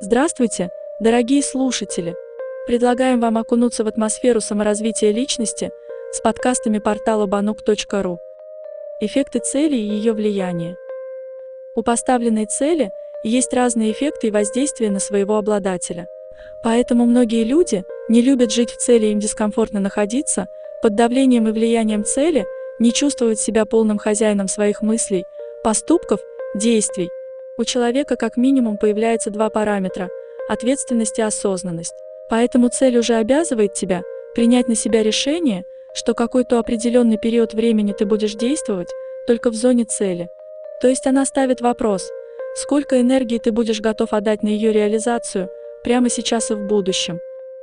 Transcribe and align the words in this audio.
Здравствуйте, 0.00 0.70
дорогие 1.00 1.42
слушатели! 1.42 2.14
Предлагаем 2.68 3.18
вам 3.18 3.36
окунуться 3.36 3.82
в 3.82 3.88
атмосферу 3.88 4.40
саморазвития 4.40 5.10
личности 5.10 5.72
с 6.12 6.20
подкастами 6.20 6.78
портала 6.78 7.26
banuk.ru. 7.26 8.18
Эффекты 9.00 9.40
цели 9.40 9.74
и 9.74 9.80
ее 9.80 10.12
влияние. 10.12 10.76
У 11.74 11.82
поставленной 11.82 12.46
цели 12.46 12.92
есть 13.24 13.52
разные 13.52 13.90
эффекты 13.90 14.28
и 14.28 14.30
воздействия 14.30 14.90
на 14.90 15.00
своего 15.00 15.36
обладателя. 15.36 16.06
Поэтому 16.62 17.04
многие 17.04 17.42
люди 17.42 17.82
не 18.08 18.22
любят 18.22 18.52
жить 18.52 18.70
в 18.70 18.76
цели, 18.76 19.06
им 19.06 19.18
дискомфортно 19.18 19.80
находиться, 19.80 20.46
под 20.80 20.94
давлением 20.94 21.48
и 21.48 21.52
влиянием 21.52 22.04
цели, 22.04 22.46
не 22.78 22.92
чувствовать 22.92 23.40
себя 23.40 23.64
полным 23.64 23.98
хозяином 23.98 24.46
своих 24.46 24.80
мыслей, 24.80 25.24
поступков, 25.64 26.20
действий, 26.54 27.10
у 27.58 27.64
человека 27.64 28.16
как 28.16 28.36
минимум 28.36 28.78
появляется 28.78 29.30
два 29.30 29.50
параметра– 29.50 30.08
ответственность 30.48 31.18
и 31.18 31.22
осознанность. 31.22 31.94
Поэтому 32.30 32.68
цель 32.68 32.96
уже 32.96 33.14
обязывает 33.14 33.74
тебя 33.74 34.02
принять 34.34 34.68
на 34.68 34.76
себя 34.76 35.02
решение, 35.02 35.64
что 35.92 36.14
какой-то 36.14 36.60
определенный 36.60 37.18
период 37.18 37.54
времени 37.54 37.92
ты 37.92 38.06
будешь 38.06 38.34
действовать 38.34 38.88
только 39.26 39.50
в 39.50 39.54
зоне 39.54 39.84
цели. 39.84 40.28
То 40.80 40.86
есть 40.86 41.06
она 41.06 41.24
ставит 41.24 41.60
вопрос, 41.60 42.08
сколько 42.54 43.00
энергии 43.00 43.38
ты 43.38 43.50
будешь 43.50 43.80
готов 43.80 44.12
отдать 44.12 44.44
на 44.44 44.48
ее 44.48 44.72
реализацию 44.72 45.50
прямо 45.82 46.08
сейчас 46.08 46.50
и 46.52 46.54
в 46.54 46.66
будущем. 46.66 47.18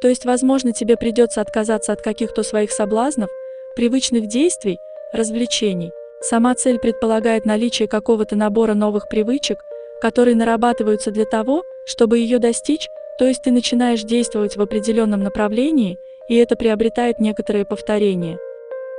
То 0.00 0.08
есть, 0.08 0.24
возможно, 0.24 0.72
тебе 0.72 0.96
придется 0.96 1.40
отказаться 1.40 1.92
от 1.92 2.00
каких-то 2.00 2.42
своих 2.42 2.70
соблазнов, 2.70 3.28
привычных 3.74 4.28
действий, 4.28 4.78
развлечений. 5.12 5.90
Сама 6.22 6.54
цель 6.54 6.78
предполагает 6.78 7.44
наличие 7.44 7.88
какого-то 7.88 8.36
набора 8.36 8.74
новых 8.74 9.08
привычек, 9.08 9.58
которые 10.00 10.36
нарабатываются 10.36 11.10
для 11.10 11.24
того, 11.24 11.64
чтобы 11.84 12.18
ее 12.18 12.38
достичь, 12.38 12.88
то 13.18 13.26
есть 13.26 13.42
ты 13.42 13.50
начинаешь 13.50 14.02
действовать 14.02 14.56
в 14.56 14.62
определенном 14.62 15.20
направлении, 15.20 15.98
и 16.28 16.36
это 16.36 16.56
приобретает 16.56 17.18
некоторые 17.18 17.64
повторения. 17.64 18.38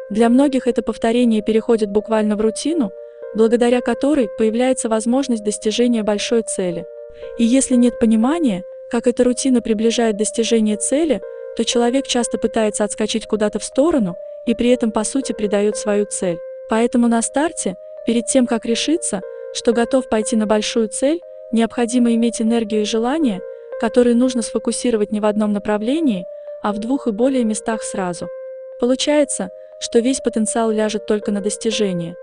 Для 0.10 0.30
многих 0.30 0.68
это 0.68 0.84
повторение 0.84 1.42
переходит 1.42 1.90
буквально 1.90 2.36
в 2.36 2.42
рутину, 2.42 2.92
благодаря 3.34 3.82
которой 3.82 4.30
появляется 4.38 4.90
возможность 4.90 5.44
достижения 5.44 6.04
большой 6.04 6.44
цели. 6.44 6.86
И 7.38 7.46
если 7.46 7.76
нет 7.76 7.98
понимания, 8.00 8.64
как 8.90 9.08
эта 9.08 9.24
рутина 9.24 9.62
приближает 9.62 10.18
достижение 10.18 10.76
цели, 10.76 11.22
то 11.56 11.64
человек 11.64 12.08
часто 12.08 12.38
пытается 12.38 12.84
отскочить 12.84 13.26
куда-то 13.26 13.60
в 13.60 13.64
сторону 13.64 14.16
и 14.46 14.54
при 14.54 14.70
этом 14.70 14.92
по 14.92 15.04
сути 15.04 15.32
предает 15.32 15.78
свою 15.78 16.06
цель. 16.06 16.38
Поэтому 16.70 17.08
на 17.08 17.22
старте, 17.22 17.76
перед 18.06 18.26
тем 18.26 18.48
как 18.48 18.66
решиться, 18.66 19.22
что 19.54 19.74
готов 19.74 20.10
пойти 20.10 20.36
на 20.36 20.46
большую 20.46 20.90
цель, 20.90 21.22
необходимо 21.52 22.14
иметь 22.14 22.42
энергию 22.42 22.82
и 22.82 22.86
желание, 22.86 23.42
которые 23.80 24.16
нужно 24.16 24.42
сфокусировать 24.42 25.12
не 25.12 25.20
в 25.20 25.26
одном 25.26 25.54
направлении, 25.54 26.26
а 26.62 26.72
в 26.74 26.80
двух 26.80 27.08
и 27.08 27.12
более 27.12 27.44
местах 27.44 27.84
сразу. 27.84 28.30
Получается, 28.80 29.50
что 29.80 30.00
весь 30.00 30.20
потенциал 30.20 30.72
ляжет 30.72 31.06
только 31.06 31.32
на 31.32 31.42
достижение. 31.42 32.16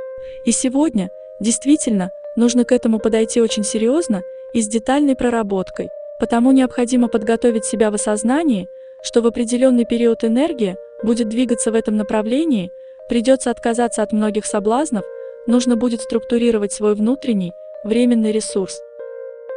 И 0.45 0.53
сегодня, 0.53 1.11
действительно, 1.41 2.11
нужно 2.37 2.65
к 2.65 2.73
этому 2.73 2.99
подойти 3.01 3.41
очень 3.41 3.65
серьезно 3.65 4.23
и 4.53 4.61
с 4.61 4.69
детальной 4.69 5.17
проработкой, 5.17 5.91
потому 6.21 6.53
необходимо 6.53 7.09
подготовить 7.09 7.65
себя 7.65 7.91
в 7.91 7.95
осознании, 7.95 8.69
что 9.03 9.21
в 9.23 9.27
определенный 9.27 9.85
период 9.85 10.25
энергия 10.25 10.77
будет 11.03 11.29
двигаться 11.29 11.71
в 11.71 11.75
этом 11.75 11.97
направлении, 11.97 12.73
придется 13.09 13.51
отказаться 13.51 14.03
от 14.03 14.13
многих 14.13 14.47
соблазнов, 14.47 15.05
нужно 15.49 15.77
будет 15.77 16.03
структурировать 16.03 16.73
свой 16.73 16.95
внутренний, 16.95 17.53
временный 17.83 18.31
ресурс. 18.31 18.81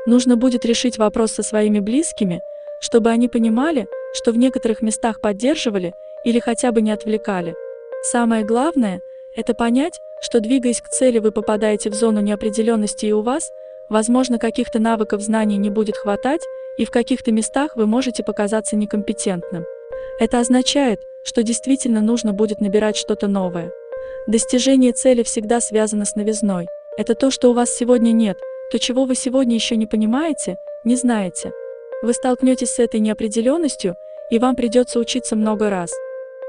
Нужно 0.07 0.37
будет 0.37 0.65
решить 0.65 0.97
вопрос 0.97 1.33
со 1.33 1.43
своими 1.43 1.79
близкими, 1.79 2.41
чтобы 2.79 3.11
они 3.11 3.27
понимали, 3.27 3.87
что 4.13 4.31
в 4.31 4.37
некоторых 4.37 4.81
местах 4.81 5.21
поддерживали 5.21 5.93
или 6.23 6.39
хотя 6.39 6.71
бы 6.71 6.81
не 6.81 6.91
отвлекали. 6.91 7.53
Самое 8.03 8.43
главное– 8.43 9.01
это 9.35 9.53
понять, 9.53 9.99
что 10.21 10.39
двигаясь 10.39 10.81
к 10.81 10.87
цели 10.87 11.19
вы 11.19 11.31
попадаете 11.31 11.89
в 11.89 11.93
зону 11.93 12.21
неопределенности 12.21 13.05
и 13.05 13.11
у 13.11 13.21
вас, 13.21 13.51
возможно, 13.89 14.39
каких-то 14.39 14.79
навыков 14.79 15.21
знаний 15.21 15.57
не 15.57 15.69
будет 15.69 15.97
хватать, 15.97 16.41
и 16.77 16.85
в 16.85 16.89
каких-то 16.89 17.31
местах 17.31 17.75
вы 17.75 17.85
можете 17.85 18.23
показаться 18.23 18.75
некомпетентным. 18.75 19.65
Это 20.19 20.39
означает, 20.39 20.99
что 21.23 21.43
действительно 21.43 22.01
нужно 22.01 22.33
будет 22.33 22.61
набирать 22.61 22.95
что-то 22.95 23.27
новое. 23.27 23.71
Достижение 24.27 24.93
цели 24.93 25.23
всегда 25.23 25.59
связано 25.59 26.05
с 26.05 26.15
новизной. 26.15 26.67
Это 26.97 27.15
то, 27.15 27.31
что 27.31 27.49
у 27.49 27.53
вас 27.53 27.69
сегодня 27.69 28.11
нет, 28.11 28.37
то, 28.71 28.79
чего 28.79 29.05
вы 29.05 29.15
сегодня 29.15 29.55
еще 29.55 29.75
не 29.75 29.87
понимаете, 29.87 30.57
не 30.83 30.95
знаете. 30.95 31.51
Вы 32.01 32.13
столкнетесь 32.13 32.71
с 32.71 32.79
этой 32.79 32.99
неопределенностью, 32.99 33.95
и 34.29 34.39
вам 34.39 34.55
придется 34.55 34.99
учиться 34.99 35.35
много 35.35 35.69
раз. 35.69 35.91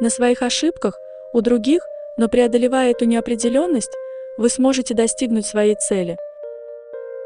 На 0.00 0.10
своих 0.10 0.42
ошибках, 0.42 0.98
у 1.32 1.40
других, 1.40 1.82
но 2.16 2.28
преодолевая 2.28 2.92
эту 2.92 3.04
неопределенность, 3.04 3.92
вы 4.36 4.48
сможете 4.48 4.94
достигнуть 4.94 5.46
своей 5.46 5.74
цели. 5.74 6.16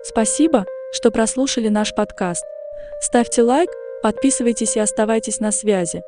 Спасибо, 0.03 0.65
что 0.93 1.11
прослушали 1.11 1.69
наш 1.69 1.95
подкаст. 1.95 2.45
Ставьте 3.01 3.43
лайк, 3.43 3.71
подписывайтесь 4.03 4.77
и 4.77 4.81
оставайтесь 4.81 5.41
на 5.41 5.53
связи. 5.53 6.03